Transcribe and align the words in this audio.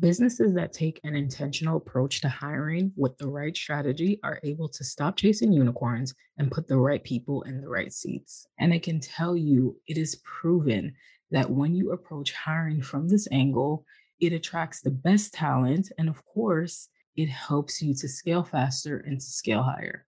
Businesses 0.00 0.54
that 0.54 0.72
take 0.72 0.98
an 1.04 1.14
intentional 1.14 1.76
approach 1.76 2.22
to 2.22 2.28
hiring 2.30 2.90
with 2.96 3.18
the 3.18 3.28
right 3.28 3.54
strategy 3.54 4.18
are 4.22 4.40
able 4.42 4.66
to 4.66 4.82
stop 4.82 5.14
chasing 5.14 5.52
unicorns 5.52 6.14
and 6.38 6.50
put 6.50 6.66
the 6.66 6.78
right 6.78 7.04
people 7.04 7.42
in 7.42 7.60
the 7.60 7.68
right 7.68 7.92
seats. 7.92 8.46
And 8.58 8.72
I 8.72 8.78
can 8.78 8.98
tell 8.98 9.36
you, 9.36 9.76
it 9.86 9.98
is 9.98 10.22
proven 10.24 10.94
that 11.32 11.50
when 11.50 11.74
you 11.74 11.92
approach 11.92 12.32
hiring 12.32 12.80
from 12.80 13.08
this 13.08 13.28
angle, 13.30 13.84
it 14.20 14.32
attracts 14.32 14.80
the 14.80 14.90
best 14.90 15.34
talent. 15.34 15.92
And 15.98 16.08
of 16.08 16.24
course, 16.24 16.88
it 17.16 17.28
helps 17.28 17.82
you 17.82 17.92
to 17.96 18.08
scale 18.08 18.42
faster 18.42 19.04
and 19.06 19.20
to 19.20 19.26
scale 19.26 19.62
higher. 19.62 20.06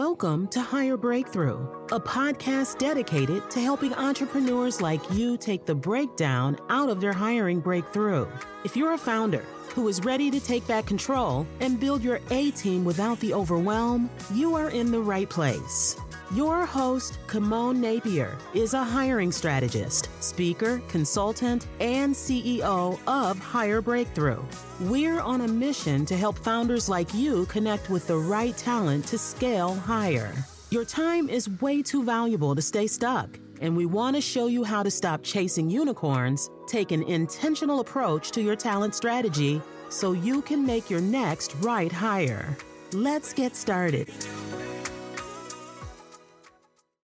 Welcome 0.00 0.48
to 0.48 0.62
Hire 0.62 0.96
Breakthrough, 0.96 1.58
a 1.92 2.00
podcast 2.00 2.78
dedicated 2.78 3.50
to 3.50 3.60
helping 3.60 3.92
entrepreneurs 3.92 4.80
like 4.80 5.02
you 5.12 5.36
take 5.36 5.66
the 5.66 5.74
breakdown 5.74 6.56
out 6.70 6.88
of 6.88 7.02
their 7.02 7.12
hiring 7.12 7.60
breakthrough. 7.60 8.26
If 8.64 8.76
you're 8.76 8.94
a 8.94 8.98
founder 8.98 9.44
who 9.74 9.88
is 9.88 10.02
ready 10.02 10.30
to 10.30 10.40
take 10.40 10.66
back 10.66 10.86
control 10.86 11.46
and 11.60 11.78
build 11.78 12.02
your 12.02 12.18
A 12.30 12.50
team 12.52 12.82
without 12.82 13.20
the 13.20 13.34
overwhelm, 13.34 14.08
you 14.32 14.54
are 14.54 14.70
in 14.70 14.90
the 14.90 15.02
right 15.02 15.28
place. 15.28 16.00
Your 16.32 16.64
host, 16.64 17.18
Kimon 17.26 17.78
Napier, 17.78 18.38
is 18.54 18.72
a 18.72 18.84
hiring 18.84 19.32
strategist, 19.32 20.08
speaker, 20.22 20.80
consultant, 20.86 21.66
and 21.80 22.14
CEO 22.14 23.00
of 23.08 23.36
Hire 23.40 23.82
Breakthrough. 23.82 24.40
We're 24.78 25.18
on 25.18 25.40
a 25.40 25.48
mission 25.48 26.06
to 26.06 26.16
help 26.16 26.38
founders 26.38 26.88
like 26.88 27.12
you 27.12 27.46
connect 27.46 27.90
with 27.90 28.06
the 28.06 28.16
right 28.16 28.56
talent 28.56 29.06
to 29.06 29.18
scale 29.18 29.74
higher. 29.74 30.32
Your 30.70 30.84
time 30.84 31.28
is 31.28 31.50
way 31.60 31.82
too 31.82 32.04
valuable 32.04 32.54
to 32.54 32.62
stay 32.62 32.86
stuck, 32.86 33.36
and 33.60 33.76
we 33.76 33.86
want 33.86 34.14
to 34.14 34.22
show 34.22 34.46
you 34.46 34.62
how 34.62 34.84
to 34.84 34.90
stop 34.90 35.24
chasing 35.24 35.68
unicorns, 35.68 36.48
take 36.68 36.92
an 36.92 37.02
intentional 37.02 37.80
approach 37.80 38.30
to 38.30 38.40
your 38.40 38.54
talent 38.54 38.94
strategy 38.94 39.60
so 39.88 40.12
you 40.12 40.42
can 40.42 40.64
make 40.64 40.88
your 40.88 41.00
next 41.00 41.56
right 41.56 41.90
hire. 41.90 42.56
Let's 42.92 43.32
get 43.32 43.56
started. 43.56 44.08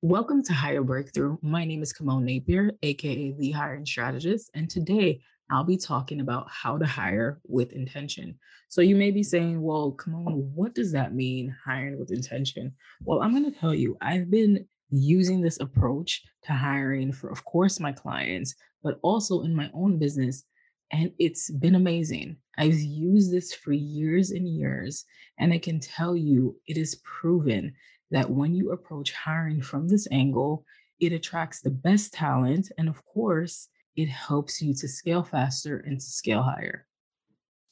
Welcome 0.08 0.44
to 0.44 0.52
Hire 0.52 0.84
Breakthrough. 0.84 1.36
My 1.42 1.64
name 1.64 1.82
is 1.82 1.92
Kimon 1.92 2.22
Napier, 2.22 2.70
aka 2.84 3.32
the 3.32 3.50
hiring 3.50 3.84
strategist, 3.84 4.52
and 4.54 4.70
today 4.70 5.20
I'll 5.50 5.64
be 5.64 5.76
talking 5.76 6.20
about 6.20 6.46
how 6.48 6.78
to 6.78 6.86
hire 6.86 7.40
with 7.48 7.72
intention. 7.72 8.38
So 8.68 8.82
you 8.82 8.94
may 8.94 9.10
be 9.10 9.24
saying, 9.24 9.60
well, 9.60 9.96
Kimon, 9.98 10.44
what 10.54 10.77
does 10.77 10.92
that 10.92 11.12
mean, 11.12 11.52
hiring 11.66 11.98
with 11.98 12.12
intention? 12.12 12.72
Well, 13.02 13.20
I'm 13.20 13.32
going 13.32 13.52
to 13.52 13.58
tell 13.58 13.74
you, 13.74 13.96
I've 14.00 14.30
been 14.30 14.68
using 14.90 15.40
this 15.40 15.58
approach 15.58 16.22
to 16.44 16.52
hiring 16.52 17.10
for, 17.10 17.28
of 17.28 17.44
course, 17.44 17.80
my 17.80 17.90
clients, 17.90 18.54
but 18.84 19.00
also 19.02 19.42
in 19.42 19.56
my 19.56 19.68
own 19.74 19.98
business. 19.98 20.44
And 20.92 21.10
it's 21.18 21.50
been 21.50 21.74
amazing. 21.74 22.36
I've 22.56 22.78
used 22.78 23.32
this 23.32 23.52
for 23.52 23.72
years 23.72 24.30
and 24.30 24.48
years, 24.48 25.04
and 25.40 25.52
I 25.52 25.58
can 25.58 25.80
tell 25.80 26.16
you 26.16 26.56
it 26.68 26.77
is 26.77 27.02
proven 27.02 27.74
that 28.10 28.30
when 28.30 28.54
you 28.54 28.72
approach 28.72 29.12
hiring 29.12 29.60
from 29.60 29.88
this 29.88 30.06
angle, 30.10 30.64
it 31.00 31.12
attracts 31.12 31.60
the 31.60 31.70
best 31.70 32.12
talent. 32.12 32.70
And 32.78 32.88
of 32.88 33.04
course, 33.04 33.68
it 33.96 34.08
helps 34.08 34.60
you 34.60 34.74
to 34.74 34.88
scale 34.88 35.22
faster 35.22 35.78
and 35.78 35.98
to 35.98 36.04
scale 36.04 36.42
higher. 36.42 36.86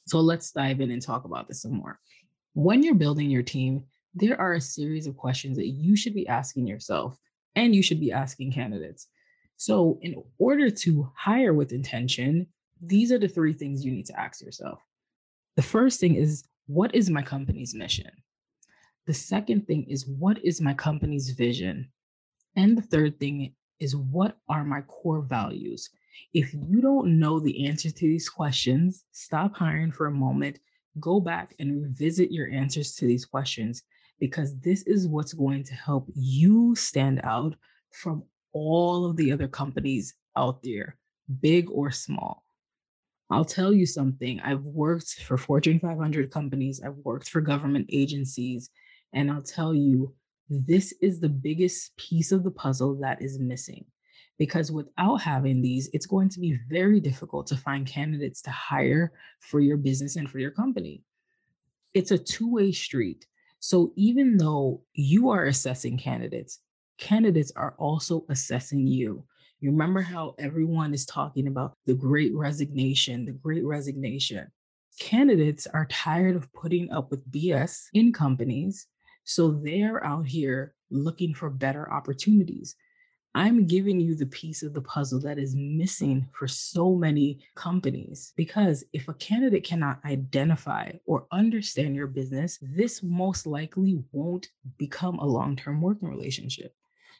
So 0.07 0.19
let's 0.19 0.51
dive 0.51 0.81
in 0.81 0.91
and 0.91 1.01
talk 1.01 1.25
about 1.25 1.47
this 1.47 1.61
some 1.61 1.73
more. 1.73 1.99
When 2.53 2.83
you're 2.83 2.95
building 2.95 3.29
your 3.29 3.43
team, 3.43 3.85
there 4.13 4.39
are 4.39 4.53
a 4.53 4.61
series 4.61 5.07
of 5.07 5.17
questions 5.17 5.57
that 5.57 5.67
you 5.67 5.95
should 5.95 6.13
be 6.13 6.27
asking 6.27 6.67
yourself 6.67 7.17
and 7.55 7.75
you 7.75 7.83
should 7.83 7.99
be 7.99 8.11
asking 8.11 8.51
candidates. 8.51 9.07
So, 9.57 9.99
in 10.01 10.21
order 10.37 10.69
to 10.69 11.11
hire 11.15 11.53
with 11.53 11.71
intention, 11.71 12.47
these 12.81 13.11
are 13.11 13.19
the 13.19 13.27
three 13.27 13.53
things 13.53 13.85
you 13.85 13.91
need 13.91 14.05
to 14.07 14.19
ask 14.19 14.41
yourself. 14.41 14.81
The 15.55 15.61
first 15.61 15.99
thing 15.99 16.15
is, 16.15 16.43
what 16.67 16.93
is 16.93 17.09
my 17.09 17.21
company's 17.21 17.73
mission? 17.73 18.11
The 19.07 19.13
second 19.13 19.67
thing 19.67 19.85
is, 19.89 20.07
what 20.07 20.43
is 20.43 20.61
my 20.61 20.73
company's 20.73 21.29
vision? 21.29 21.91
And 22.55 22.77
the 22.77 22.81
third 22.81 23.19
thing 23.19 23.53
is, 23.79 23.95
what 23.95 24.37
are 24.49 24.63
my 24.63 24.81
core 24.81 25.21
values? 25.21 25.89
If 26.33 26.53
you 26.53 26.81
don't 26.81 27.19
know 27.19 27.39
the 27.39 27.67
answer 27.67 27.91
to 27.91 28.07
these 28.07 28.29
questions, 28.29 29.03
stop 29.11 29.55
hiring 29.55 29.91
for 29.91 30.07
a 30.07 30.11
moment, 30.11 30.59
go 30.99 31.19
back 31.19 31.53
and 31.59 31.83
revisit 31.83 32.31
your 32.31 32.49
answers 32.49 32.95
to 32.95 33.05
these 33.05 33.25
questions 33.25 33.83
because 34.19 34.57
this 34.59 34.83
is 34.83 35.07
what's 35.07 35.33
going 35.33 35.63
to 35.65 35.73
help 35.75 36.09
you 36.15 36.75
stand 36.75 37.19
out 37.23 37.55
from 37.91 38.23
all 38.53 39.05
of 39.05 39.17
the 39.17 39.31
other 39.31 39.47
companies 39.47 40.15
out 40.37 40.63
there, 40.63 40.97
big 41.41 41.69
or 41.69 41.91
small. 41.91 42.43
I'll 43.29 43.45
tell 43.45 43.73
you 43.73 43.85
something. 43.85 44.39
I've 44.39 44.63
worked 44.63 45.21
for 45.23 45.37
Fortune 45.37 45.79
500 45.79 46.31
companies, 46.31 46.81
I've 46.81 46.97
worked 47.03 47.29
for 47.29 47.41
government 47.41 47.87
agencies, 47.91 48.69
and 49.15 49.31
I'll 49.31 49.41
tell 49.41 49.73
you, 49.73 50.13
this 50.49 50.93
is 51.01 51.19
the 51.19 51.29
biggest 51.29 51.95
piece 51.97 52.31
of 52.31 52.43
the 52.43 52.51
puzzle 52.51 52.95
that 52.99 53.21
is 53.21 53.39
missing. 53.39 53.85
Because 54.37 54.71
without 54.71 55.21
having 55.21 55.61
these, 55.61 55.89
it's 55.93 56.05
going 56.05 56.27
to 56.29 56.41
be 56.41 56.59
very 56.69 56.99
difficult 56.99 57.47
to 57.47 57.57
find 57.57 57.87
candidates 57.87 58.41
to 58.43 58.51
hire 58.51 59.13
for 59.39 59.61
your 59.61 59.77
business 59.77 60.17
and 60.17 60.29
for 60.29 60.39
your 60.39 60.51
company. 60.51 61.01
It's 61.93 62.11
a 62.11 62.17
two 62.17 62.51
way 62.51 62.73
street. 62.73 63.25
So 63.59 63.93
even 63.95 64.37
though 64.37 64.83
you 64.93 65.29
are 65.29 65.45
assessing 65.45 65.97
candidates, 65.97 66.59
candidates 66.97 67.53
are 67.55 67.75
also 67.79 68.25
assessing 68.29 68.85
you. 68.85 69.23
You 69.61 69.71
remember 69.71 70.01
how 70.01 70.35
everyone 70.37 70.93
is 70.93 71.05
talking 71.05 71.47
about 71.47 71.73
the 71.85 71.93
great 71.93 72.35
resignation, 72.35 73.25
the 73.25 73.31
great 73.31 73.63
resignation. 73.63 74.51
Candidates 74.99 75.65
are 75.67 75.85
tired 75.85 76.35
of 76.35 76.51
putting 76.51 76.91
up 76.91 77.09
with 77.09 77.31
BS 77.31 77.85
in 77.93 78.11
companies 78.11 78.87
so 79.25 79.51
they're 79.51 80.03
out 80.05 80.27
here 80.27 80.73
looking 80.89 81.33
for 81.33 81.49
better 81.49 81.91
opportunities. 81.91 82.75
I'm 83.33 83.67
giving 83.67 83.99
you 83.99 84.15
the 84.15 84.27
piece 84.27 84.63
of 84.63 84.73
the 84.73 84.81
puzzle 84.81 85.19
that 85.21 85.37
is 85.37 85.55
missing 85.57 86.25
for 86.31 86.47
so 86.47 86.95
many 86.95 87.39
companies. 87.53 88.31
Because 88.37 88.85
if 88.93 89.09
a 89.09 89.13
candidate 89.15 89.65
cannot 89.65 89.99
identify 90.05 90.93
or 91.05 91.27
understand 91.33 91.97
your 91.97 92.07
business, 92.07 92.57
this 92.61 93.03
most 93.03 93.45
likely 93.45 94.01
won't 94.13 94.47
become 94.77 95.19
a 95.19 95.25
long 95.25 95.57
term 95.57 95.81
working 95.81 96.07
relationship. 96.07 96.73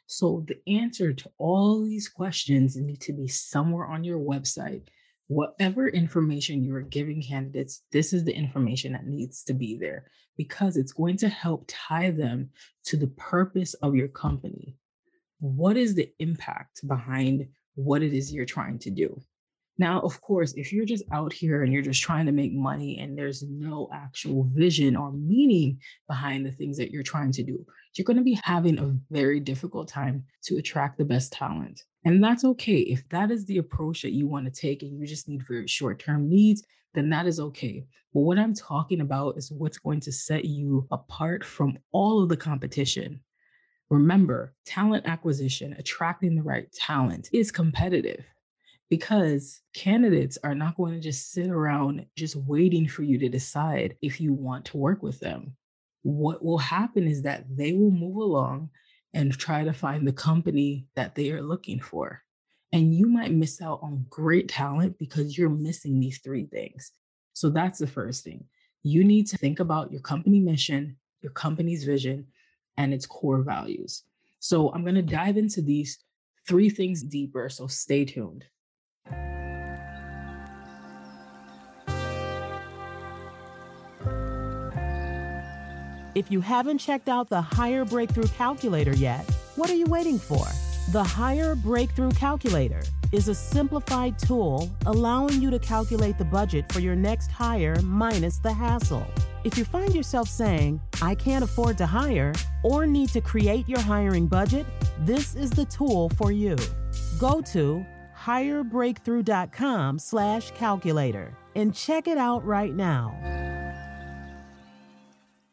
So 0.06 0.42
the 0.46 0.58
answer 0.72 1.12
to 1.12 1.30
all 1.36 1.84
these 1.84 2.08
questions 2.08 2.76
need 2.76 3.00
to 3.02 3.12
be 3.12 3.28
somewhere 3.28 3.86
on 3.86 4.02
your 4.02 4.18
website 4.18 4.84
whatever 5.28 5.88
information 5.88 6.62
you 6.62 6.74
are 6.74 6.82
giving 6.82 7.22
candidates, 7.22 7.82
this 7.92 8.12
is 8.12 8.24
the 8.24 8.34
information 8.34 8.92
that 8.92 9.06
needs 9.06 9.42
to 9.44 9.54
be 9.54 9.76
there 9.76 10.06
because 10.36 10.76
it's 10.76 10.92
going 10.92 11.16
to 11.16 11.28
help 11.28 11.64
tie 11.66 12.10
them 12.10 12.50
to 12.84 12.96
the 12.96 13.08
purpose 13.08 13.74
of 13.74 13.94
your 13.94 14.08
company. 14.08 14.76
What 15.40 15.76
is 15.76 15.94
the 15.94 16.12
impact 16.18 16.86
behind 16.86 17.46
what 17.74 18.02
it 18.02 18.12
is 18.12 18.32
you're 18.32 18.44
trying 18.44 18.78
to 18.80 18.90
do? 18.90 19.20
Now, 19.78 20.00
of 20.00 20.20
course, 20.22 20.54
if 20.54 20.72
you're 20.72 20.86
just 20.86 21.04
out 21.12 21.32
here 21.32 21.62
and 21.62 21.70
you're 21.70 21.82
just 21.82 22.02
trying 22.02 22.24
to 22.26 22.32
make 22.32 22.54
money 22.54 22.98
and 22.98 23.16
there's 23.16 23.42
no 23.42 23.90
actual 23.92 24.48
vision 24.54 24.96
or 24.96 25.12
meaning 25.12 25.80
behind 26.08 26.46
the 26.46 26.50
things 26.50 26.78
that 26.78 26.90
you're 26.90 27.02
trying 27.02 27.32
to 27.32 27.42
do, 27.42 27.64
you're 27.94 28.06
going 28.06 28.16
to 28.16 28.22
be 28.22 28.38
having 28.42 28.78
a 28.78 28.96
very 29.10 29.38
difficult 29.38 29.88
time 29.88 30.24
to 30.44 30.56
attract 30.56 30.96
the 30.96 31.04
best 31.04 31.32
talent. 31.32 31.82
And 32.06 32.22
that's 32.22 32.44
okay. 32.44 32.78
If 32.78 33.06
that 33.08 33.32
is 33.32 33.44
the 33.46 33.58
approach 33.58 34.02
that 34.02 34.12
you 34.12 34.28
want 34.28 34.44
to 34.44 34.60
take 34.60 34.82
and 34.82 34.96
you 34.96 35.06
just 35.08 35.28
need 35.28 35.44
very 35.44 35.66
short 35.66 35.98
term 35.98 36.28
needs, 36.28 36.62
then 36.94 37.10
that 37.10 37.26
is 37.26 37.40
okay. 37.40 37.84
But 38.14 38.20
what 38.20 38.38
I'm 38.38 38.54
talking 38.54 39.00
about 39.00 39.36
is 39.36 39.50
what's 39.50 39.78
going 39.78 39.98
to 40.00 40.12
set 40.12 40.44
you 40.44 40.86
apart 40.92 41.44
from 41.44 41.76
all 41.90 42.22
of 42.22 42.28
the 42.28 42.36
competition. 42.36 43.20
Remember, 43.90 44.54
talent 44.64 45.04
acquisition, 45.06 45.74
attracting 45.80 46.36
the 46.36 46.44
right 46.44 46.72
talent 46.72 47.28
is 47.32 47.50
competitive 47.50 48.24
because 48.88 49.62
candidates 49.74 50.38
are 50.44 50.54
not 50.54 50.76
going 50.76 50.94
to 50.94 51.00
just 51.00 51.32
sit 51.32 51.48
around 51.48 52.06
just 52.14 52.36
waiting 52.36 52.86
for 52.86 53.02
you 53.02 53.18
to 53.18 53.28
decide 53.28 53.96
if 54.00 54.20
you 54.20 54.32
want 54.32 54.64
to 54.66 54.76
work 54.76 55.02
with 55.02 55.18
them. 55.18 55.56
What 56.04 56.44
will 56.44 56.58
happen 56.58 57.08
is 57.08 57.22
that 57.22 57.46
they 57.50 57.72
will 57.72 57.90
move 57.90 58.14
along 58.14 58.70
and 59.16 59.32
try 59.32 59.64
to 59.64 59.72
find 59.72 60.06
the 60.06 60.12
company 60.12 60.86
that 60.94 61.14
they 61.14 61.30
are 61.30 61.40
looking 61.40 61.80
for. 61.80 62.22
And 62.72 62.94
you 62.94 63.08
might 63.08 63.32
miss 63.32 63.62
out 63.62 63.80
on 63.82 64.04
great 64.10 64.46
talent 64.46 64.98
because 64.98 65.38
you're 65.38 65.48
missing 65.48 65.98
these 65.98 66.18
three 66.18 66.44
things. 66.44 66.92
So 67.32 67.48
that's 67.48 67.78
the 67.78 67.86
first 67.86 68.24
thing. 68.24 68.44
You 68.82 69.04
need 69.04 69.26
to 69.28 69.38
think 69.38 69.58
about 69.58 69.90
your 69.90 70.02
company 70.02 70.38
mission, 70.38 70.98
your 71.22 71.32
company's 71.32 71.84
vision, 71.84 72.26
and 72.76 72.92
its 72.92 73.06
core 73.06 73.40
values. 73.40 74.02
So 74.38 74.70
I'm 74.72 74.82
going 74.82 74.96
to 74.96 75.02
dive 75.02 75.38
into 75.38 75.62
these 75.62 75.98
three 76.46 76.68
things 76.68 77.02
deeper. 77.02 77.48
So 77.48 77.66
stay 77.68 78.04
tuned. 78.04 78.44
If 86.16 86.30
you 86.30 86.40
haven't 86.40 86.78
checked 86.78 87.10
out 87.10 87.28
the 87.28 87.42
Hire 87.42 87.84
Breakthrough 87.84 88.28
Calculator 88.28 88.94
yet, 88.94 89.30
what 89.56 89.68
are 89.68 89.74
you 89.74 89.84
waiting 89.84 90.18
for? 90.18 90.46
The 90.90 91.04
Hire 91.04 91.54
Breakthrough 91.54 92.12
Calculator 92.12 92.80
is 93.12 93.28
a 93.28 93.34
simplified 93.34 94.18
tool 94.18 94.70
allowing 94.86 95.42
you 95.42 95.50
to 95.50 95.58
calculate 95.58 96.16
the 96.16 96.24
budget 96.24 96.72
for 96.72 96.80
your 96.80 96.96
next 96.96 97.30
hire 97.30 97.76
minus 97.82 98.38
the 98.38 98.50
hassle. 98.50 99.06
If 99.44 99.58
you 99.58 99.66
find 99.66 99.94
yourself 99.94 100.30
saying, 100.30 100.80
I 101.02 101.14
can't 101.14 101.44
afford 101.44 101.76
to 101.76 101.86
hire, 101.86 102.32
or 102.64 102.86
need 102.86 103.10
to 103.10 103.20
create 103.20 103.68
your 103.68 103.80
hiring 103.80 104.26
budget, 104.26 104.64
this 105.00 105.34
is 105.34 105.50
the 105.50 105.66
tool 105.66 106.08
for 106.16 106.32
you. 106.32 106.56
Go 107.18 107.42
to 107.52 107.84
hirebreakthrough.com 108.18 109.98
slash 109.98 110.50
calculator 110.52 111.36
and 111.54 111.74
check 111.74 112.08
it 112.08 112.16
out 112.16 112.42
right 112.42 112.74
now. 112.74 113.45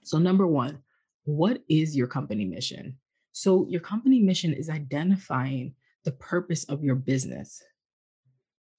So, 0.04 0.18
number 0.18 0.48
one, 0.48 0.80
what 1.24 1.62
is 1.70 1.96
your 1.96 2.08
company 2.08 2.46
mission? 2.46 2.98
So, 3.32 3.66
your 3.70 3.82
company 3.82 4.20
mission 4.20 4.54
is 4.54 4.70
identifying 4.70 5.76
the 6.04 6.12
purpose 6.12 6.66
of 6.66 6.84
your 6.84 6.96
business. 6.96 7.62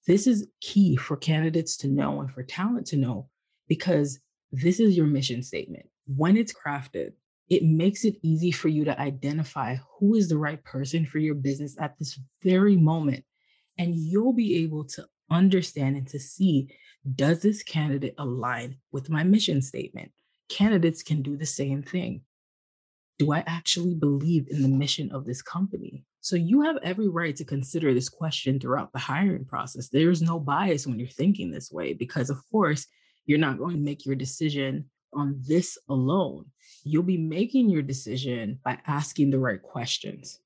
This 0.06 0.26
is 0.26 0.48
key 0.60 0.96
for 0.96 1.16
candidates 1.16 1.76
to 1.78 1.88
know 1.88 2.20
and 2.20 2.30
for 2.30 2.42
talent 2.42 2.86
to 2.88 2.96
know 2.96 3.28
because 3.68 4.20
this 4.52 4.78
is 4.78 4.96
your 4.96 5.06
mission 5.06 5.42
statement. 5.42 5.86
When 6.06 6.36
it's 6.36 6.52
crafted, 6.52 7.12
it 7.48 7.62
makes 7.62 8.04
it 8.04 8.16
easy 8.22 8.50
for 8.50 8.68
you 8.68 8.84
to 8.84 9.00
identify 9.00 9.76
who 9.98 10.14
is 10.14 10.28
the 10.28 10.38
right 10.38 10.62
person 10.64 11.06
for 11.06 11.18
your 11.18 11.34
business 11.34 11.76
at 11.78 11.98
this 11.98 12.18
very 12.42 12.76
moment. 12.76 13.24
And 13.78 13.94
you'll 13.94 14.34
be 14.34 14.62
able 14.62 14.84
to 14.84 15.06
understand 15.30 15.96
and 15.96 16.06
to 16.08 16.18
see 16.18 16.68
does 17.14 17.42
this 17.42 17.62
candidate 17.62 18.14
align 18.18 18.76
with 18.92 19.10
my 19.10 19.24
mission 19.24 19.60
statement? 19.60 20.10
Candidates 20.48 21.02
can 21.02 21.22
do 21.22 21.36
the 21.36 21.46
same 21.46 21.82
thing. 21.82 22.22
Do 23.18 23.32
I 23.32 23.44
actually 23.46 23.94
believe 23.94 24.48
in 24.48 24.62
the 24.62 24.68
mission 24.68 25.10
of 25.12 25.24
this 25.24 25.40
company? 25.40 26.04
So 26.20 26.36
you 26.36 26.62
have 26.62 26.78
every 26.82 27.08
right 27.08 27.36
to 27.36 27.44
consider 27.44 27.94
this 27.94 28.08
question 28.08 28.58
throughout 28.58 28.92
the 28.92 28.98
hiring 28.98 29.44
process. 29.44 29.88
There's 29.88 30.22
no 30.22 30.40
bias 30.40 30.86
when 30.86 30.98
you're 30.98 31.08
thinking 31.08 31.50
this 31.50 31.70
way, 31.70 31.92
because 31.92 32.30
of 32.30 32.38
course, 32.50 32.86
you're 33.26 33.38
not 33.38 33.58
going 33.58 33.76
to 33.76 33.82
make 33.82 34.04
your 34.04 34.16
decision 34.16 34.90
on 35.12 35.40
this 35.46 35.78
alone. 35.88 36.46
You'll 36.82 37.02
be 37.02 37.18
making 37.18 37.70
your 37.70 37.82
decision 37.82 38.58
by 38.64 38.78
asking 38.86 39.30
the 39.30 39.38
right 39.38 39.62
questions. 39.62 40.40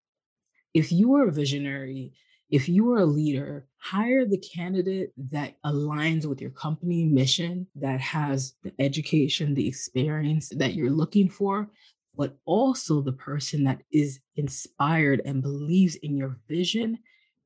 If 0.74 0.92
you 0.92 1.14
are 1.14 1.28
a 1.28 1.32
visionary, 1.32 2.12
if 2.50 2.68
you 2.68 2.90
are 2.92 3.00
a 3.00 3.06
leader, 3.06 3.66
hire 3.76 4.24
the 4.24 4.38
candidate 4.38 5.12
that 5.30 5.54
aligns 5.64 6.24
with 6.24 6.40
your 6.40 6.50
company 6.50 7.04
mission, 7.04 7.66
that 7.74 8.00
has 8.00 8.54
the 8.62 8.72
education, 8.78 9.54
the 9.54 9.68
experience 9.68 10.48
that 10.56 10.74
you're 10.74 10.90
looking 10.90 11.28
for, 11.28 11.68
but 12.16 12.36
also 12.46 13.00
the 13.00 13.12
person 13.12 13.64
that 13.64 13.82
is 13.92 14.20
inspired 14.36 15.20
and 15.24 15.42
believes 15.42 15.96
in 15.96 16.16
your 16.16 16.38
vision 16.48 16.98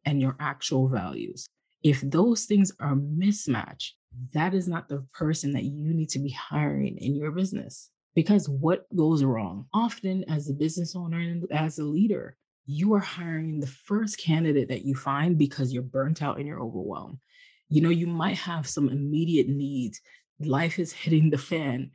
and 0.04 0.20
your 0.20 0.36
actual 0.40 0.88
values. 0.88 1.46
If 1.82 2.00
those 2.02 2.44
things 2.44 2.72
are 2.78 2.94
mismatched, 2.94 3.96
that 4.32 4.54
is 4.54 4.68
not 4.68 4.88
the 4.88 5.04
person 5.12 5.52
that 5.52 5.64
you 5.64 5.92
need 5.92 6.10
to 6.10 6.20
be 6.20 6.30
hiring 6.30 6.96
in 6.98 7.14
your 7.14 7.32
business. 7.32 7.90
Because 8.14 8.48
what 8.48 8.86
goes 8.94 9.24
wrong? 9.24 9.66
Often, 9.72 10.24
as 10.28 10.48
a 10.48 10.54
business 10.54 10.94
owner 10.94 11.18
and 11.18 11.44
as 11.50 11.78
a 11.78 11.84
leader, 11.84 12.36
you 12.72 12.94
are 12.94 13.00
hiring 13.00 13.60
the 13.60 13.66
first 13.66 14.18
candidate 14.18 14.68
that 14.68 14.84
you 14.84 14.94
find 14.94 15.36
because 15.36 15.72
you're 15.72 15.82
burnt 15.82 16.22
out 16.22 16.38
and 16.38 16.46
you're 16.46 16.62
overwhelmed. 16.62 17.18
You 17.68 17.82
know, 17.82 17.90
you 17.90 18.06
might 18.06 18.38
have 18.38 18.66
some 18.66 18.88
immediate 18.88 19.48
needs, 19.48 20.00
life 20.40 20.78
is 20.78 20.92
hitting 21.04 21.30
the 21.30 21.38
fan, 21.38 21.90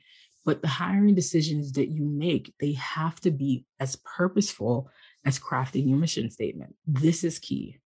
but 0.45 0.61
the 0.61 0.67
hiring 0.67 1.15
decisions 1.15 1.73
that 1.73 1.89
you 1.89 2.05
make, 2.05 2.53
they 2.59 2.73
have 2.73 3.19
to 3.21 3.31
be 3.31 3.65
as 3.79 3.97
purposeful 3.97 4.89
as 5.25 5.39
crafting 5.39 5.89
your 5.89 5.97
mission 5.97 6.29
statement. 6.29 6.75
This 6.85 7.23
is 7.23 7.39
key. 7.39 7.79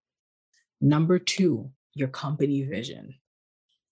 Number 0.80 1.18
two, 1.18 1.70
your 1.94 2.08
company 2.08 2.62
vision. 2.62 3.14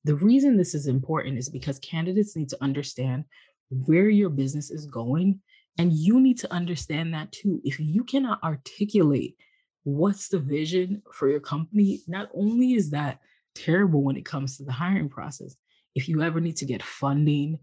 The 0.05 0.15
reason 0.15 0.57
this 0.57 0.75
is 0.75 0.87
important 0.87 1.39
is 1.39 1.49
because 1.49 1.79
candidates 1.79 2.37
need 2.37 2.49
to 2.51 2.63
understand 2.63 3.25
where 3.71 4.09
your 4.09 4.31
business 4.31 4.71
is 4.71 4.87
going, 4.87 5.41
and 5.79 5.93
you 5.93 6.21
need 6.21 6.39
to 6.39 6.53
understand 6.53 7.15
that 7.15 7.33
too. 7.33 7.61
If 7.65 7.81
you 7.81 8.05
cannot 8.05 8.43
articulate 8.43 9.37
what's 9.85 10.29
the 10.29 10.39
vision 10.39 11.03
for 11.13 11.29
your 11.29 11.41
company, 11.41 12.01
not 12.07 12.29
only 12.35 12.75
is 12.75 12.91
that 12.91 13.19
terrible 13.55 14.03
when 14.03 14.17
it 14.17 14.25
comes 14.25 14.57
to 14.57 14.65
the 14.65 14.73
hiring 14.73 15.09
process, 15.09 15.57
if 15.95 16.09
you 16.09 16.23
ever 16.23 16.41
need 16.41 16.57
to 16.57 16.67
get 16.67 16.83
funding, 16.83 17.59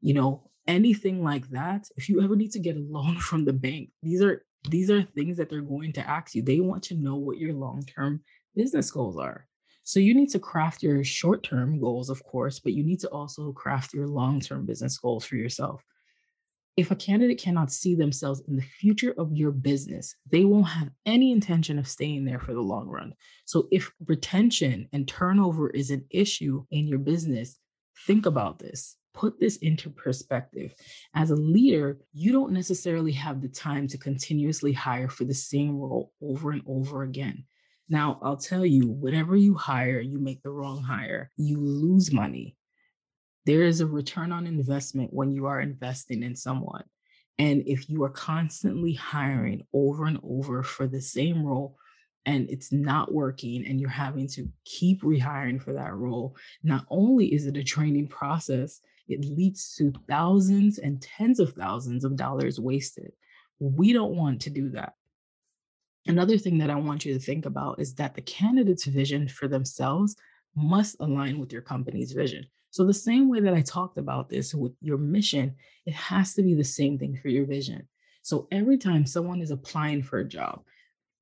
you 0.00 0.14
know, 0.14 0.50
anything 0.66 1.22
like 1.22 1.48
that, 1.50 1.88
if 1.96 2.08
you 2.08 2.22
ever 2.22 2.36
need 2.36 2.52
to 2.52 2.58
get 2.58 2.76
a 2.76 2.86
loan 2.88 3.16
from 3.20 3.44
the 3.44 3.52
bank, 3.52 3.90
these 4.02 4.22
are 4.22 4.44
these 4.68 4.90
are 4.90 5.02
things 5.02 5.36
that 5.36 5.50
they're 5.50 5.60
going 5.60 5.92
to 5.92 6.08
ask 6.08 6.34
you. 6.34 6.42
They 6.42 6.60
want 6.60 6.84
to 6.84 6.94
know 6.94 7.16
what 7.16 7.38
your 7.38 7.52
long-term 7.52 8.22
business 8.54 8.92
goals 8.92 9.18
are. 9.18 9.48
So 9.82 9.98
you 9.98 10.14
need 10.14 10.30
to 10.30 10.38
craft 10.38 10.84
your 10.84 11.02
short 11.02 11.42
term 11.42 11.80
goals, 11.80 12.10
of 12.10 12.22
course, 12.24 12.60
but 12.60 12.72
you 12.72 12.84
need 12.84 13.00
to 13.00 13.08
also 13.08 13.52
craft 13.52 13.92
your 13.92 14.06
long 14.06 14.40
term 14.40 14.64
business 14.64 14.98
goals 14.98 15.24
for 15.24 15.36
yourself. 15.36 15.82
If 16.76 16.90
a 16.90 16.96
candidate 16.96 17.38
cannot 17.38 17.70
see 17.70 17.94
themselves 17.94 18.42
in 18.48 18.56
the 18.56 18.62
future 18.62 19.14
of 19.18 19.36
your 19.36 19.50
business, 19.50 20.16
they 20.30 20.46
won't 20.46 20.68
have 20.68 20.88
any 21.04 21.30
intention 21.30 21.78
of 21.78 21.86
staying 21.86 22.24
there 22.24 22.38
for 22.38 22.54
the 22.54 22.62
long 22.62 22.88
run. 22.88 23.12
So, 23.44 23.68
if 23.70 23.92
retention 24.06 24.88
and 24.92 25.06
turnover 25.06 25.68
is 25.68 25.90
an 25.90 26.06
issue 26.08 26.64
in 26.70 26.86
your 26.86 26.98
business, 26.98 27.58
think 28.06 28.24
about 28.24 28.58
this. 28.58 28.96
Put 29.12 29.38
this 29.38 29.56
into 29.58 29.90
perspective. 29.90 30.74
As 31.14 31.30
a 31.30 31.36
leader, 31.36 31.98
you 32.14 32.32
don't 32.32 32.52
necessarily 32.52 33.12
have 33.12 33.42
the 33.42 33.48
time 33.48 33.86
to 33.88 33.98
continuously 33.98 34.72
hire 34.72 35.10
for 35.10 35.24
the 35.24 35.34
same 35.34 35.76
role 35.78 36.12
over 36.22 36.52
and 36.52 36.62
over 36.66 37.02
again. 37.02 37.44
Now, 37.90 38.18
I'll 38.22 38.38
tell 38.38 38.64
you, 38.64 38.88
whatever 38.88 39.36
you 39.36 39.54
hire, 39.54 40.00
you 40.00 40.18
make 40.18 40.42
the 40.42 40.50
wrong 40.50 40.82
hire, 40.82 41.30
you 41.36 41.58
lose 41.58 42.10
money. 42.10 42.56
There 43.44 43.62
is 43.62 43.80
a 43.80 43.86
return 43.86 44.32
on 44.32 44.46
investment 44.46 45.12
when 45.12 45.32
you 45.32 45.46
are 45.46 45.60
investing 45.60 46.22
in 46.22 46.36
someone. 46.36 46.84
And 47.38 47.62
if 47.66 47.88
you 47.88 48.04
are 48.04 48.10
constantly 48.10 48.92
hiring 48.92 49.66
over 49.72 50.04
and 50.04 50.20
over 50.22 50.62
for 50.62 50.86
the 50.86 51.00
same 51.00 51.44
role 51.44 51.76
and 52.24 52.48
it's 52.50 52.70
not 52.70 53.12
working 53.12 53.66
and 53.66 53.80
you're 53.80 53.90
having 53.90 54.28
to 54.28 54.48
keep 54.64 55.02
rehiring 55.02 55.60
for 55.60 55.72
that 55.72 55.94
role, 55.94 56.36
not 56.62 56.86
only 56.88 57.34
is 57.34 57.46
it 57.46 57.56
a 57.56 57.64
training 57.64 58.08
process, 58.08 58.80
it 59.08 59.24
leads 59.24 59.74
to 59.76 59.92
thousands 60.08 60.78
and 60.78 61.02
tens 61.02 61.40
of 61.40 61.52
thousands 61.54 62.04
of 62.04 62.16
dollars 62.16 62.60
wasted. 62.60 63.12
We 63.58 63.92
don't 63.92 64.16
want 64.16 64.42
to 64.42 64.50
do 64.50 64.70
that. 64.70 64.94
Another 66.06 66.38
thing 66.38 66.58
that 66.58 66.70
I 66.70 66.76
want 66.76 67.04
you 67.04 67.14
to 67.14 67.20
think 67.20 67.46
about 67.46 67.80
is 67.80 67.94
that 67.94 68.14
the 68.14 68.22
candidate's 68.22 68.84
vision 68.84 69.28
for 69.28 69.48
themselves 69.48 70.16
must 70.54 70.96
align 71.00 71.38
with 71.38 71.52
your 71.52 71.62
company's 71.62 72.12
vision. 72.12 72.46
So, 72.72 72.84
the 72.84 72.92
same 72.92 73.28
way 73.28 73.38
that 73.40 73.54
I 73.54 73.60
talked 73.60 73.98
about 73.98 74.28
this 74.28 74.54
with 74.54 74.72
your 74.80 74.98
mission, 74.98 75.54
it 75.86 75.94
has 75.94 76.34
to 76.34 76.42
be 76.42 76.54
the 76.54 76.64
same 76.64 76.98
thing 76.98 77.16
for 77.22 77.28
your 77.28 77.46
vision. 77.46 77.88
So, 78.22 78.48
every 78.50 78.78
time 78.78 79.06
someone 79.06 79.40
is 79.40 79.52
applying 79.52 80.02
for 80.02 80.18
a 80.18 80.28
job, 80.28 80.64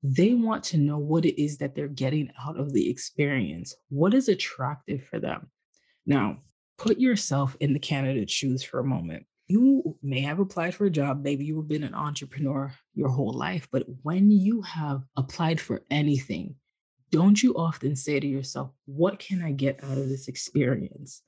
they 0.03 0.33
want 0.33 0.65
to 0.65 0.79
know 0.79 0.97
what 0.97 1.27
it 1.27 1.39
is 1.39 1.59
that 1.59 1.75
they're 1.75 1.89
getting 1.89 2.31
out 2.43 2.59
of 2.59 2.73
the 2.73 2.89
experience. 2.89 3.75
What 3.91 4.15
is 4.15 4.29
attractive 4.29 5.05
for 5.05 5.21
them? 5.21 5.51
Now, 6.07 6.39
put 6.79 6.99
yourself 6.99 7.55
in 7.61 7.75
the 7.75 7.79
candidate's 7.79 8.33
shoes 8.33 8.63
for 8.63 8.81
a 8.81 8.85
moment 8.85 9.27
you 9.51 9.99
may 10.01 10.21
have 10.21 10.39
applied 10.39 10.77
for 10.77 10.87
a 10.87 10.91
job, 10.91 11.25
maybe 11.25 11.45
you've 11.45 11.67
been 11.67 11.83
an 11.83 11.95
entrepreneur 11.95 12.73
your 12.95 13.09
whole 13.09 13.33
life, 13.33 13.67
but 13.73 13.85
when 14.03 14.31
you 14.31 14.63
have 14.63 15.03
applied 15.17 15.61
for 15.61 15.83
anything, 15.91 16.55
don't 17.11 17.43
you 17.43 17.55
often 17.55 17.97
say 17.97 18.21
to 18.21 18.27
yourself, 18.29 18.71
What 18.87 19.19
can 19.19 19.43
I 19.43 19.51
get 19.51 19.83
out 19.83 19.99
of 19.99 20.09
this 20.09 20.29
experience? 20.29 21.23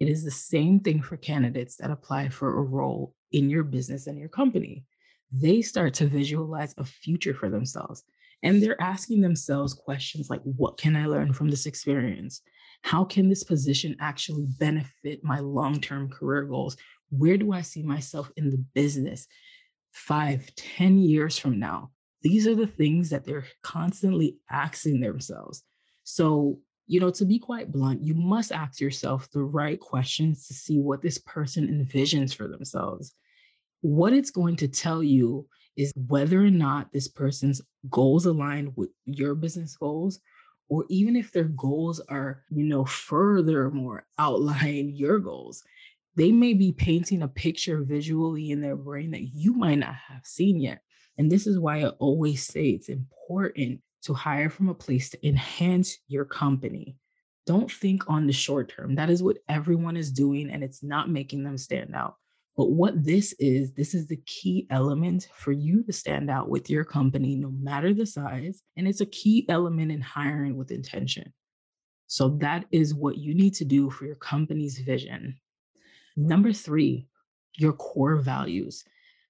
It 0.00 0.08
is 0.08 0.24
the 0.24 0.30
same 0.30 0.80
thing 0.80 1.02
for 1.02 1.16
candidates 1.16 1.76
that 1.76 1.90
apply 1.90 2.28
for 2.28 2.58
a 2.58 2.62
role 2.62 3.14
in 3.32 3.50
your 3.50 3.64
business 3.64 4.06
and 4.06 4.18
your 4.18 4.28
company. 4.28 4.84
They 5.32 5.60
start 5.60 5.94
to 5.94 6.06
visualize 6.06 6.74
a 6.78 6.84
future 6.84 7.34
for 7.34 7.50
themselves. 7.50 8.04
And 8.42 8.62
they're 8.62 8.80
asking 8.80 9.20
themselves 9.20 9.74
questions 9.74 10.30
like, 10.30 10.40
What 10.42 10.78
can 10.78 10.94
I 10.94 11.06
learn 11.06 11.32
from 11.32 11.50
this 11.50 11.66
experience? 11.66 12.40
How 12.82 13.04
can 13.04 13.28
this 13.28 13.42
position 13.42 13.96
actually 13.98 14.46
benefit 14.60 15.24
my 15.24 15.40
long 15.40 15.80
term 15.80 16.08
career 16.08 16.44
goals? 16.44 16.76
where 17.10 17.36
do 17.36 17.52
I 17.52 17.62
see 17.62 17.82
myself 17.82 18.30
in 18.36 18.50
the 18.50 18.64
business 18.74 19.26
five, 19.92 20.54
ten 20.56 20.98
years 20.98 21.38
from 21.38 21.58
now? 21.58 21.90
These 22.22 22.46
are 22.46 22.54
the 22.54 22.66
things 22.66 23.10
that 23.10 23.24
they're 23.24 23.46
constantly 23.62 24.38
asking 24.50 25.00
themselves. 25.00 25.62
So, 26.04 26.60
you 26.88 27.00
know, 27.00 27.10
to 27.12 27.26
be 27.26 27.38
quite 27.38 27.72
blunt, 27.72 28.02
you 28.02 28.14
must 28.14 28.52
ask 28.52 28.80
yourself 28.80 29.30
the 29.30 29.44
right 29.44 29.80
questions 29.80 30.48
to 30.48 30.54
see 30.54 30.80
what 30.80 31.02
this 31.02 31.18
person 31.18 31.68
envisions 31.68 32.34
for 32.34 32.48
themselves. 32.48 33.14
What 33.82 34.14
it's 34.14 34.30
going 34.30 34.56
to 34.58 34.68
tell 34.68 35.02
you 35.02 35.46
is 35.76 35.92
whether 36.08 36.44
or 36.44 36.50
not 36.50 36.92
this 36.92 37.08
person's 37.08 37.62
goals 37.90 38.26
align 38.26 38.72
with 38.76 38.90
your 39.06 39.34
business 39.36 39.76
goals, 39.76 40.20
or 40.68 40.86
even 40.90 41.16
if 41.16 41.32
their 41.32 41.44
goals 41.44 42.00
are, 42.08 42.44
you 42.50 42.64
know, 42.64 42.84
furthermore 42.86 44.06
outline 44.18 44.90
your 44.96 45.20
goals 45.20 45.62
They 46.16 46.32
may 46.32 46.54
be 46.54 46.72
painting 46.72 47.22
a 47.22 47.28
picture 47.28 47.82
visually 47.84 48.50
in 48.50 48.60
their 48.60 48.76
brain 48.76 49.12
that 49.12 49.22
you 49.34 49.54
might 49.54 49.76
not 49.78 49.94
have 50.08 50.26
seen 50.26 50.60
yet. 50.60 50.82
And 51.18 51.30
this 51.30 51.46
is 51.46 51.58
why 51.58 51.82
I 51.82 51.88
always 51.90 52.44
say 52.46 52.70
it's 52.70 52.88
important 52.88 53.80
to 54.02 54.14
hire 54.14 54.50
from 54.50 54.68
a 54.68 54.74
place 54.74 55.10
to 55.10 55.26
enhance 55.26 55.98
your 56.08 56.24
company. 56.24 56.96
Don't 57.46 57.70
think 57.70 58.08
on 58.08 58.26
the 58.26 58.32
short 58.32 58.72
term. 58.74 58.94
That 58.94 59.10
is 59.10 59.22
what 59.22 59.38
everyone 59.48 59.96
is 59.96 60.12
doing, 60.12 60.50
and 60.50 60.62
it's 60.62 60.82
not 60.82 61.10
making 61.10 61.44
them 61.44 61.56
stand 61.56 61.94
out. 61.94 62.16
But 62.58 62.72
what 62.72 63.04
this 63.04 63.34
is, 63.38 63.72
this 63.72 63.94
is 63.94 64.08
the 64.08 64.20
key 64.26 64.66
element 64.68 65.28
for 65.32 65.52
you 65.52 65.84
to 65.84 65.92
stand 65.92 66.28
out 66.28 66.48
with 66.48 66.68
your 66.68 66.84
company, 66.84 67.36
no 67.36 67.50
matter 67.50 67.94
the 67.94 68.04
size. 68.04 68.62
And 68.76 68.88
it's 68.88 69.00
a 69.00 69.06
key 69.06 69.46
element 69.48 69.92
in 69.92 70.00
hiring 70.00 70.56
with 70.56 70.72
intention. 70.72 71.32
So 72.08 72.30
that 72.40 72.64
is 72.72 72.94
what 72.94 73.16
you 73.16 73.32
need 73.32 73.54
to 73.54 73.64
do 73.64 73.90
for 73.90 74.06
your 74.06 74.16
company's 74.16 74.78
vision. 74.78 75.38
Number 76.16 76.52
three, 76.52 77.06
your 77.54 77.74
core 77.74 78.16
values. 78.16 78.84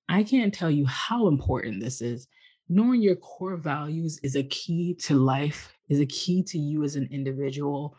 I 0.08 0.22
can't 0.22 0.54
tell 0.54 0.70
you 0.70 0.86
how 0.86 1.28
important 1.28 1.80
this 1.82 2.00
is. 2.00 2.28
Knowing 2.68 3.00
your 3.00 3.16
core 3.16 3.56
values 3.56 4.20
is 4.22 4.36
a 4.36 4.42
key 4.42 4.94
to 4.94 5.14
life, 5.14 5.72
is 5.88 6.00
a 6.00 6.06
key 6.06 6.42
to 6.42 6.58
you 6.58 6.84
as 6.84 6.96
an 6.96 7.08
individual, 7.10 7.96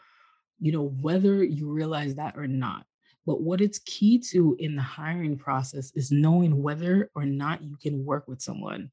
you 0.59 0.71
know, 0.71 0.89
whether 1.01 1.43
you 1.43 1.69
realize 1.69 2.15
that 2.15 2.37
or 2.37 2.47
not. 2.47 2.85
But 3.25 3.41
what 3.41 3.61
it's 3.61 3.79
key 3.79 4.19
to 4.31 4.55
in 4.59 4.75
the 4.75 4.81
hiring 4.81 5.37
process 5.37 5.91
is 5.95 6.11
knowing 6.11 6.61
whether 6.61 7.09
or 7.15 7.25
not 7.25 7.63
you 7.63 7.77
can 7.77 8.05
work 8.05 8.27
with 8.27 8.41
someone. 8.41 8.91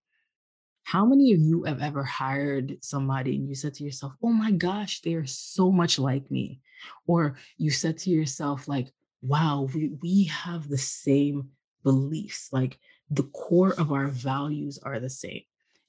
How 0.85 1.05
many 1.05 1.33
of 1.33 1.41
you 1.41 1.65
have 1.65 1.83
ever 1.83 2.03
hired 2.03 2.79
somebody 2.81 3.37
and 3.37 3.49
you 3.49 3.55
said 3.55 3.75
to 3.75 3.85
yourself, 3.85 4.13
oh 4.23 4.31
my 4.31 4.53
gosh, 4.53 5.01
they 5.01 5.15
are 5.15 5.27
so 5.27 5.71
much 5.71 5.99
like 5.99 6.31
me? 6.31 6.61
Or 7.07 7.37
you 7.59 7.71
said 7.71 7.99
to 7.99 8.11
yourself, 8.11 8.69
like, 8.69 8.93
wow, 9.21 9.69
we, 9.75 9.91
we 10.01 10.25
have 10.25 10.69
the 10.69 10.79
same 10.79 11.49
beliefs. 11.83 12.51
Like 12.53 12.79
the 13.11 13.25
core 13.25 13.75
of 13.79 13.93
our 13.93 14.07
values 14.07 14.79
are 14.83 15.01
the 15.01 15.11
same. 15.11 15.43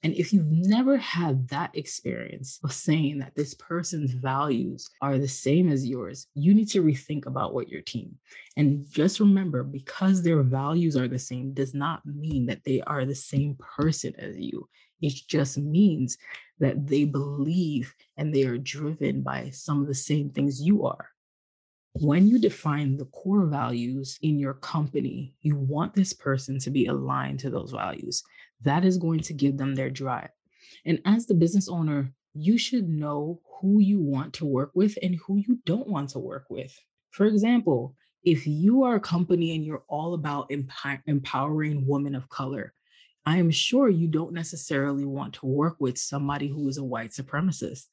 And 0.04 0.14
if 0.14 0.32
you've 0.32 0.46
never 0.46 0.96
had 0.96 1.48
that 1.48 1.76
experience 1.76 2.60
of 2.62 2.72
saying 2.72 3.18
that 3.18 3.34
this 3.34 3.54
person's 3.54 4.12
values 4.12 4.88
are 5.02 5.18
the 5.18 5.26
same 5.26 5.68
as 5.68 5.86
yours, 5.86 6.28
you 6.34 6.54
need 6.54 6.68
to 6.70 6.82
rethink 6.82 7.26
about 7.26 7.52
what 7.52 7.68
your 7.68 7.82
team. 7.82 8.16
And 8.56 8.88
just 8.88 9.18
remember, 9.18 9.64
because 9.64 10.22
their 10.22 10.42
values 10.42 10.96
are 10.96 11.08
the 11.08 11.18
same 11.18 11.52
does 11.52 11.74
not 11.74 12.06
mean 12.06 12.46
that 12.46 12.62
they 12.64 12.80
are 12.82 13.04
the 13.04 13.14
same 13.14 13.56
person 13.56 14.14
as 14.18 14.36
you. 14.36 14.68
It 15.00 15.14
just 15.26 15.58
means 15.58 16.16
that 16.60 16.86
they 16.86 17.04
believe 17.04 17.92
and 18.16 18.32
they 18.32 18.44
are 18.44 18.58
driven 18.58 19.22
by 19.22 19.50
some 19.50 19.80
of 19.80 19.88
the 19.88 19.94
same 19.94 20.30
things 20.30 20.62
you 20.62 20.86
are. 20.86 21.10
When 21.94 22.28
you 22.28 22.38
define 22.38 22.96
the 22.96 23.06
core 23.06 23.46
values 23.46 24.18
in 24.22 24.38
your 24.38 24.54
company, 24.54 25.34
you 25.40 25.56
want 25.56 25.94
this 25.94 26.12
person 26.12 26.60
to 26.60 26.70
be 26.70 26.86
aligned 26.86 27.40
to 27.40 27.50
those 27.50 27.72
values. 27.72 28.22
That 28.62 28.84
is 28.84 28.98
going 28.98 29.20
to 29.20 29.32
give 29.32 29.56
them 29.56 29.74
their 29.74 29.90
drive. 29.90 30.30
And 30.84 31.00
as 31.04 31.26
the 31.26 31.34
business 31.34 31.68
owner, 31.68 32.12
you 32.34 32.58
should 32.58 32.88
know 32.88 33.40
who 33.60 33.80
you 33.80 34.00
want 34.00 34.34
to 34.34 34.44
work 34.44 34.70
with 34.74 34.98
and 35.02 35.16
who 35.26 35.36
you 35.36 35.58
don't 35.64 35.88
want 35.88 36.10
to 36.10 36.18
work 36.18 36.46
with. 36.48 36.78
For 37.10 37.26
example, 37.26 37.96
if 38.22 38.46
you 38.46 38.82
are 38.84 38.96
a 38.96 39.00
company 39.00 39.54
and 39.54 39.64
you're 39.64 39.84
all 39.88 40.14
about 40.14 40.50
emp- 40.50 40.70
empowering 41.06 41.86
women 41.86 42.14
of 42.14 42.28
color, 42.28 42.74
I 43.26 43.38
am 43.38 43.50
sure 43.50 43.88
you 43.88 44.08
don't 44.08 44.32
necessarily 44.32 45.04
want 45.04 45.34
to 45.34 45.46
work 45.46 45.76
with 45.80 45.98
somebody 45.98 46.48
who 46.48 46.68
is 46.68 46.78
a 46.78 46.84
white 46.84 47.10
supremacist 47.10 47.86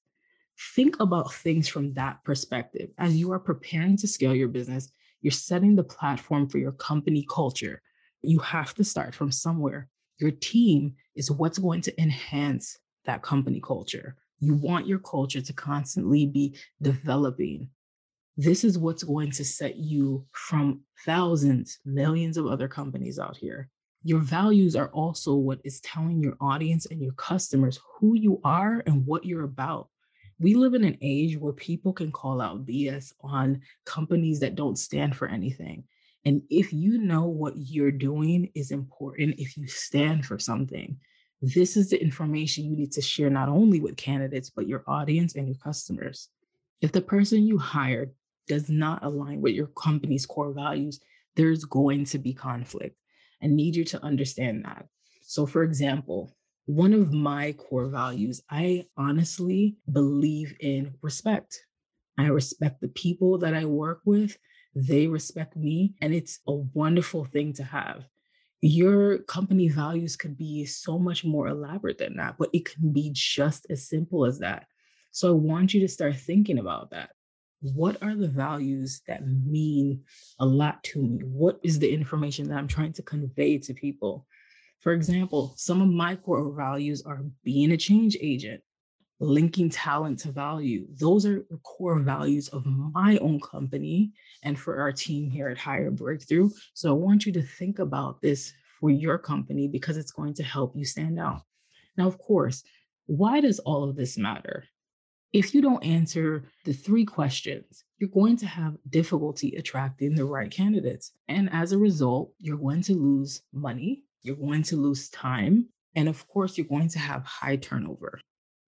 think 0.58 1.00
about 1.00 1.34
things 1.34 1.68
from 1.68 1.94
that 1.94 2.24
perspective. 2.24 2.90
As 2.98 3.16
you 3.16 3.32
are 3.32 3.40
preparing 3.40 3.98
to 3.98 4.08
scale 4.08 4.36
your 4.36 4.48
business, 4.48 4.90
you're 5.22 5.32
setting 5.32 5.76
the 5.76 5.84
platform 5.84 6.48
for 6.48 6.58
your 6.58 6.72
company 6.74 7.26
culture. 7.30 7.82
You 8.22 8.40
have 8.40 8.74
to 8.76 8.84
start 8.84 9.14
from 9.14 9.32
somewhere. 9.32 9.90
Your 10.20 10.32
team 10.32 10.96
is 11.16 11.32
what's 11.32 11.58
going 11.58 11.82
to 11.82 12.02
enhance 12.02 12.78
that 13.06 13.22
company 13.22 13.62
culture. 13.62 14.16
You 14.40 14.56
want 14.56 14.88
your 14.88 15.00
culture 15.00 15.42
to 15.42 15.54
constantly 15.54 16.26
be 16.26 16.58
developing. 16.82 17.70
This 18.38 18.64
is 18.64 18.78
what's 18.78 19.04
going 19.04 19.32
to 19.32 19.46
set 19.46 19.78
you 19.78 20.26
from 20.32 20.82
thousands, 21.06 21.80
millions 21.86 22.38
of 22.38 22.48
other 22.48 22.68
companies 22.68 23.20
out 23.20 23.38
here. 23.38 23.70
Your 24.04 24.20
values 24.20 24.76
are 24.76 24.90
also 24.90 25.36
what 25.36 25.60
is 25.64 25.80
telling 25.82 26.22
your 26.22 26.38
audience 26.40 26.86
and 26.86 27.02
your 27.02 27.14
customers 27.14 27.80
who 27.98 28.16
you 28.16 28.40
are 28.44 28.84
and 28.86 29.06
what 29.06 29.26
you're 29.26 29.46
about 29.46 29.90
we 30.40 30.54
live 30.54 30.74
in 30.74 30.84
an 30.84 30.98
age 31.02 31.38
where 31.38 31.54
people 31.54 31.94
can 31.94 32.12
call 32.12 32.42
out 32.42 32.66
BS 32.66 33.14
on 33.22 33.62
companies 33.86 34.40
that 34.42 34.56
don't 34.56 34.78
stand 34.78 35.16
for 35.16 35.28
anything. 35.28 35.86
And 36.26 36.42
if 36.50 36.74
you 36.74 36.98
know 36.98 37.26
what 37.26 37.54
you're 37.56 37.92
doing 37.92 38.50
is 38.56 38.72
important, 38.72 39.36
if 39.38 39.56
you 39.58 39.68
stand 39.68 40.26
for 40.26 40.40
something, 40.40 40.98
this 41.42 41.78
is 41.78 41.90
the 41.90 42.02
information 42.02 42.66
you 42.66 42.76
need 42.76 42.92
to 42.94 43.02
share 43.02 43.30
not 43.30 43.50
only 43.50 43.80
with 43.80 43.98
candidates, 43.98 44.50
but 44.50 44.68
your 44.68 44.84
audience 44.88 45.36
and 45.36 45.48
your 45.48 45.58
customers. 45.58 46.30
If 46.82 46.92
the 46.92 47.02
person 47.02 47.46
you 47.46 47.58
hired 47.58 48.12
does 48.48 48.70
not 48.70 49.04
align 49.04 49.42
with 49.42 49.54
your 49.54 49.68
company's 49.68 50.26
core 50.26 50.54
values, 50.54 51.00
there's 51.36 51.66
going 51.66 52.06
to 52.06 52.18
be 52.18 52.34
conflict. 52.34 52.98
I 53.44 53.48
need 53.48 53.76
you 53.76 53.86
to 53.86 54.04
understand 54.04 54.66
that. 54.66 54.88
So, 55.22 55.46
for 55.46 55.64
example, 55.64 56.36
one 56.66 56.94
of 56.94 57.14
my 57.14 57.52
core 57.54 57.90
values, 57.90 58.42
I 58.50 58.86
honestly 58.98 59.78
believe 59.92 60.56
in 60.60 60.96
respect. 61.02 61.66
I 62.18 62.28
respect 62.28 62.82
the 62.82 62.88
people 62.88 63.38
that 63.40 63.54
I 63.54 63.66
work 63.66 64.02
with, 64.06 64.38
they 64.76 65.08
respect 65.08 65.56
me, 65.56 65.96
and 66.02 66.14
it's 66.14 66.40
a 66.48 66.54
wonderful 66.54 67.26
thing 67.26 67.54
to 67.54 67.64
have. 67.64 68.06
Your 68.62 69.20
company 69.20 69.70
values 69.70 70.16
could 70.16 70.38
be 70.38 70.66
so 70.66 71.00
much 71.00 71.24
more 71.24 71.48
elaborate 71.48 71.98
than 71.98 72.18
that, 72.18 72.36
but 72.38 72.50
it 72.54 72.66
can 72.66 72.92
be 72.92 73.10
just 73.14 73.68
as 73.70 73.88
simple 73.88 74.26
as 74.26 74.40
that. 74.40 74.66
So 75.12 75.30
I 75.30 75.32
want 75.32 75.74
you 75.74 75.80
to 75.82 75.88
start 75.88 76.18
thinking 76.18 76.60
about 76.60 76.92
that. 76.92 77.12
What 77.62 78.02
are 78.04 78.16
the 78.16 78.28
values 78.28 79.02
that 79.08 79.26
mean 79.26 80.04
a 80.40 80.46
lot 80.46 80.84
to 80.86 81.02
me? 81.02 81.24
What 81.24 81.60
is 81.64 81.80
the 81.80 81.92
information 81.92 82.50
that 82.50 82.58
I'm 82.58 82.68
trying 82.68 82.94
to 82.94 83.02
convey 83.02 83.58
to 83.60 83.74
people? 83.74 84.28
For 84.82 84.94
example, 84.94 85.54
some 85.56 85.82
of 85.82 85.88
my 85.88 86.16
core 86.16 86.52
values 86.52 87.02
are 87.04 87.24
being 87.44 87.72
a 87.72 87.78
change 87.78 88.18
agent, 88.20 88.62
linking 89.20 89.70
talent 89.70 90.20
to 90.20 90.32
value. 90.32 90.86
Those 91.00 91.26
are 91.26 91.46
the 91.50 91.58
core 91.64 92.00
values 92.00 92.50
of 92.50 92.66
my 92.66 93.18
own 93.20 93.40
company 93.40 94.12
and 94.44 94.60
for 94.60 94.80
our 94.80 94.92
team 94.92 95.30
here 95.30 95.48
at 95.48 95.58
Hire 95.58 95.92
Breakthrough. 95.92 96.50
So 96.74 96.90
I 96.90 96.94
want 96.94 97.26
you 97.26 97.32
to 97.34 97.42
think 97.42 97.80
about 97.80 98.22
this 98.22 98.54
for 98.80 98.90
your 98.90 99.18
company 99.18 99.68
because 99.68 99.98
it's 99.98 100.12
going 100.12 100.34
to 100.36 100.44
help 100.44 100.76
you 100.76 100.86
stand 100.86 101.20
out. 101.20 101.42
Now, 101.98 102.08
of 102.08 102.18
course, 102.18 102.64
why 103.06 103.40
does 103.40 103.60
all 103.60 103.84
of 103.84 103.96
this 103.96 104.18
matter? 104.18 104.66
If 105.32 105.54
you 105.54 105.62
don't 105.62 105.84
answer 105.84 106.46
the 106.64 106.74
three 106.74 107.06
questions, 107.06 107.84
you're 108.00 108.10
going 108.10 108.38
to 108.38 108.46
have 108.46 108.78
difficulty 108.90 109.56
attracting 109.56 110.16
the 110.16 110.26
right 110.26 110.52
candidates. 110.52 111.12
And 111.28 111.50
as 111.52 111.72
a 111.72 111.78
result, 111.78 112.32
you're 112.40 112.58
going 112.58 112.82
to 112.84 112.94
lose 112.94 113.42
money, 113.54 114.04
you're 114.22 114.36
going 114.36 114.64
to 114.64 114.78
lose 114.78 115.10
time. 115.10 115.68
And 115.96 116.10
of 116.10 116.28
course, 116.28 116.58
you're 116.58 116.68
going 116.68 116.90
to 116.90 117.00
have 117.00 117.24
high 117.26 117.56
turnover. 117.56 118.20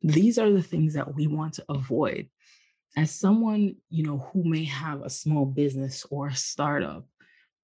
These 0.01 0.37
are 0.37 0.51
the 0.51 0.61
things 0.61 0.93
that 0.93 1.15
we 1.15 1.27
want 1.27 1.53
to 1.55 1.65
avoid. 1.69 2.29
As 2.95 3.11
someone, 3.11 3.75
you 3.89 4.03
know, 4.03 4.17
who 4.17 4.43
may 4.43 4.63
have 4.65 5.01
a 5.01 5.09
small 5.09 5.45
business 5.45 6.05
or 6.09 6.27
a 6.27 6.35
startup 6.35 7.07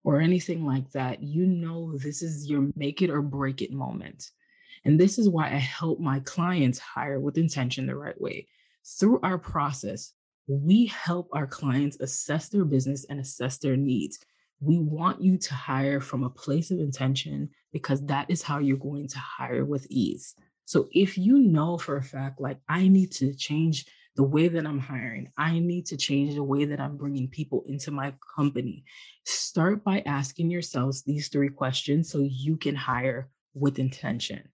or 0.03 0.19
anything 0.19 0.65
like 0.65 0.91
that, 0.91 1.23
you 1.23 1.45
know 1.45 1.97
this 1.97 2.21
is 2.21 2.49
your 2.49 2.69
make 2.75 3.01
it 3.01 3.09
or 3.09 3.21
break 3.21 3.61
it 3.61 3.71
moment. 3.71 4.29
And 4.85 4.99
this 4.99 5.17
is 5.17 5.29
why 5.29 5.45
I 5.45 5.57
help 5.57 5.99
my 5.99 6.19
clients 6.21 6.77
hire 6.77 7.19
with 7.19 7.37
intention 7.37 7.87
the 7.87 7.95
right 7.95 8.19
way. 8.19 8.47
Through 8.99 9.21
our 9.23 9.37
process, 9.37 10.13
we 10.47 10.87
help 10.87 11.29
our 11.31 11.47
clients 11.47 11.99
assess 12.01 12.49
their 12.49 12.65
business 12.65 13.05
and 13.09 13.19
assess 13.19 13.57
their 13.59 13.77
needs 13.77 14.19
we 14.63 14.79
want 14.79 15.21
you 15.21 15.37
to 15.37 15.53
hire 15.53 15.99
from 15.99 16.23
a 16.23 16.29
place 16.29 16.71
of 16.71 16.79
intention 16.79 17.49
because 17.73 18.05
that 18.05 18.29
is 18.29 18.41
how 18.41 18.59
you're 18.59 18.77
going 18.77 19.07
to 19.09 19.19
hire 19.19 19.65
with 19.65 19.85
ease. 19.89 20.35
So 20.65 20.87
if 20.91 21.17
you 21.17 21.39
know 21.39 21.77
for 21.77 21.97
a 21.97 22.03
fact, 22.03 22.39
like, 22.39 22.59
I 22.69 22.87
need 22.87 23.11
to 23.13 23.33
change 23.33 23.85
the 24.15 24.23
way 24.23 24.47
that 24.47 24.65
I'm 24.65 24.79
hiring, 24.79 25.31
I 25.37 25.59
need 25.59 25.87
to 25.87 25.97
change 25.97 26.35
the 26.35 26.43
way 26.43 26.65
that 26.65 26.79
I'm 26.79 26.97
bringing 26.97 27.27
people 27.27 27.63
into 27.67 27.91
my 27.91 28.13
company, 28.35 28.83
start 29.25 29.83
by 29.83 30.03
asking 30.05 30.51
yourselves 30.51 31.01
these 31.03 31.29
three 31.29 31.49
questions 31.49 32.11
so 32.11 32.19
you 32.19 32.57
can 32.57 32.75
hire 32.75 33.29
with 33.55 33.79
intention. 33.79 34.49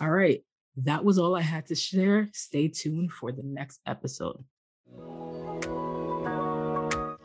All 0.00 0.10
right, 0.10 0.44
that 0.76 1.04
was 1.04 1.18
all 1.18 1.34
I 1.34 1.40
had 1.40 1.66
to 1.66 1.74
share. 1.74 2.28
Stay 2.32 2.68
tuned 2.68 3.12
for 3.12 3.32
the 3.32 3.42
next 3.42 3.80
episode. 3.86 4.44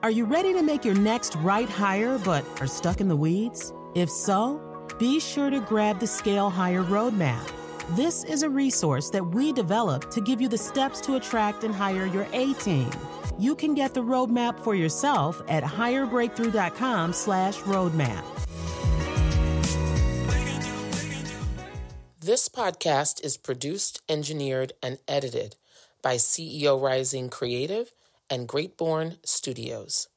Are 0.03 0.11
you 0.11 0.25
ready 0.25 0.53
to 0.53 0.61
make 0.61 0.85
your 0.85 0.95
next 0.95 1.35
right 1.37 1.67
hire 1.67 2.17
but 2.19 2.45
are 2.61 2.67
stuck 2.67 3.01
in 3.01 3.09
the 3.09 3.15
weeds? 3.15 3.73
If 3.93 4.09
so, 4.09 4.61
be 4.99 5.19
sure 5.19 5.49
to 5.49 5.59
grab 5.59 5.99
the 5.99 6.07
Scale 6.07 6.49
Hire 6.49 6.83
Roadmap. 6.83 7.51
This 7.91 8.25
is 8.25 8.43
a 8.43 8.49
resource 8.49 9.09
that 9.11 9.25
we 9.25 9.53
developed 9.53 10.11
to 10.11 10.19
give 10.19 10.41
you 10.41 10.49
the 10.49 10.57
steps 10.57 10.99
to 11.01 11.15
attract 11.15 11.63
and 11.63 11.73
hire 11.73 12.05
your 12.05 12.27
A 12.33 12.51
team. 12.55 12.91
You 13.39 13.55
can 13.55 13.75
get 13.75 13.93
the 13.93 14.03
roadmap 14.03 14.59
for 14.59 14.75
yourself 14.75 15.41
at 15.47 15.63
hirebreakthrough.com 15.63 17.13
slash 17.13 17.59
roadmap. 17.59 18.25
This 22.19 22.49
podcast 22.49 23.23
is 23.23 23.37
produced, 23.37 24.01
engineered, 24.09 24.73
and 24.83 24.97
edited 25.07 25.55
by 26.01 26.15
CEO 26.15 26.81
Rising 26.81 27.29
Creative 27.29 27.93
and 28.29 28.49
Greatborn 28.49 29.25
Studios. 29.25 30.09